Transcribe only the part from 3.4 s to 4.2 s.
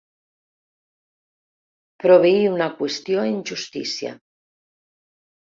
justícia.